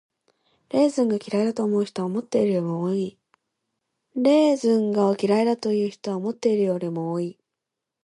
[0.69, 2.59] レーズンが嫌いだという人は思っているよ
[6.79, 7.37] りも多い。